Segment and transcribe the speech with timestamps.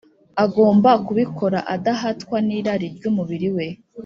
[0.43, 3.67] agomba kubikora adahatwa n’irari ry’umubiri we